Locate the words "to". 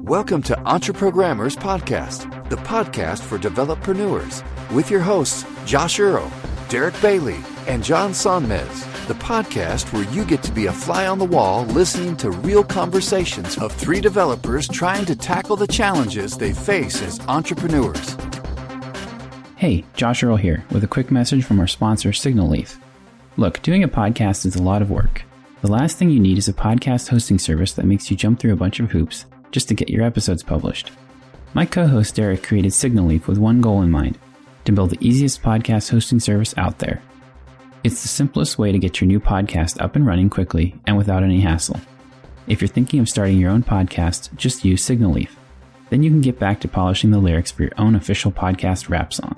0.44-0.54, 10.44-10.52, 12.18-12.30, 15.04-15.16, 29.68-29.74, 34.64-34.72, 38.72-38.78, 46.62-46.68